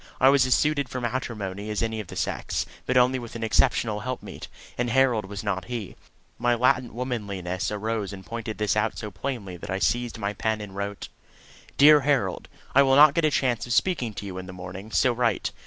I 0.19 0.29
was 0.29 0.47
as 0.47 0.55
suited 0.55 0.89
for 0.89 0.99
matrimony 0.99 1.69
as 1.69 1.83
any 1.83 1.99
of 1.99 2.07
the 2.07 2.15
sex, 2.15 2.65
but 2.87 2.97
only 2.97 3.19
with 3.19 3.35
an 3.35 3.43
exceptional 3.43 3.99
helpmeet 3.99 4.47
and 4.75 4.89
Harold 4.89 5.25
was 5.25 5.43
not 5.43 5.65
he. 5.65 5.95
My 6.39 6.55
latent 6.55 6.95
womanliness 6.95 7.69
arose 7.71 8.11
and 8.11 8.25
pointed 8.25 8.57
this 8.57 8.75
out 8.75 8.97
so 8.97 9.11
plainly 9.11 9.57
that 9.57 9.69
I 9.69 9.77
seized 9.77 10.17
my 10.17 10.33
pen 10.33 10.59
and 10.59 10.75
wrote: 10.75 11.09
DEAR 11.77 11.99
HAROLD, 11.99 12.49
I 12.73 12.81
will 12.81 12.95
not 12.95 13.13
get 13.13 13.25
a 13.25 13.29
chance 13.29 13.67
of 13.67 13.73
speaking 13.73 14.15
to 14.15 14.25
you 14.25 14.39
in 14.39 14.47
the 14.47 14.53
morning, 14.53 14.91
so 14.91 15.13
write. 15.13 15.51